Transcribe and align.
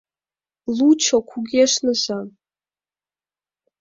Лучо— 0.75 1.17
кугешныза! 1.29 2.19